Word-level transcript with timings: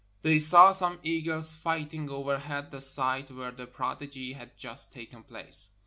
They 0.23 0.39
saw 0.39 0.71
some 0.71 0.99
eagles 1.03 1.53
fighting 1.53 2.09
overhead 2.09 2.71
the 2.71 2.81
site 2.81 3.29
where 3.29 3.51
the 3.51 3.67
prodigy 3.67 4.33
had 4.33 4.57
just 4.57 4.91
taken 4.91 5.21
place. 5.21 5.69